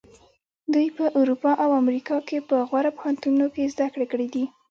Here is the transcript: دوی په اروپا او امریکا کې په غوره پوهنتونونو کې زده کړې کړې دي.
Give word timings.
دوی 0.73 0.87
په 0.97 1.05
اروپا 1.19 1.51
او 1.63 1.69
امریکا 1.81 2.17
کې 2.27 2.37
په 2.49 2.55
غوره 2.69 2.91
پوهنتونونو 2.97 3.45
کې 3.53 3.71
زده 3.73 3.87
کړې 3.93 4.05
کړې 4.11 4.27
دي. 4.33 4.45